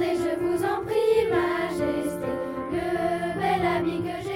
Regardez, 0.00 0.18
je 0.18 0.40
vous 0.40 0.64
en 0.64 0.82
prie, 0.84 1.28
Majesté, 1.30 2.26
le 2.72 3.38
bel 3.38 3.66
ami 3.66 4.02
que 4.02 4.22
je 4.22 4.29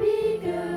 be 0.00 0.38
good. 0.42 0.69